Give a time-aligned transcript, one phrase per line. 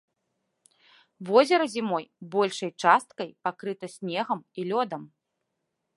[1.27, 2.05] Возера зімой
[2.37, 5.03] большай часткай пакрыта снегам і лёдам.